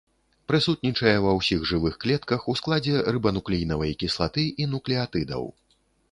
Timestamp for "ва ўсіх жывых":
1.25-1.99